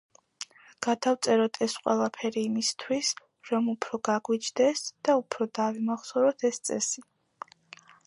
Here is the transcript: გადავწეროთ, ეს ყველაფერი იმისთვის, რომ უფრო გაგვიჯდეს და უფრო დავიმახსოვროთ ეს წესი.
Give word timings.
გადავწეროთ, 0.85 1.59
ეს 1.65 1.75
ყველაფერი 1.83 2.43
იმისთვის, 2.47 3.13
რომ 3.51 3.69
უფრო 3.75 4.03
გაგვიჯდეს 4.11 4.85
და 5.07 5.19
უფრო 5.25 5.51
დავიმახსოვროთ 5.63 6.51
ეს 6.53 6.63
წესი. 6.69 7.09